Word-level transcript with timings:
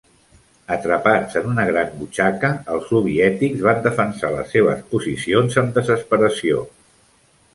Atrapats 0.75 1.35
en 1.41 1.49
una 1.49 1.65
gran 1.71 1.91
butxaca, 1.97 2.49
els 2.75 2.87
soviètics 2.93 3.61
van 3.67 3.83
defensar 3.87 4.33
les 4.37 4.49
seves 4.57 4.81
posicions 4.95 5.59
amb 5.63 5.77
desesperació. 5.79 6.65